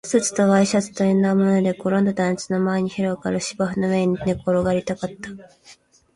[0.03, 5.29] スーツとワイシャツとインナーも脱いで、ごろんと団地の前に広がる芝生の上に寝転がりたかった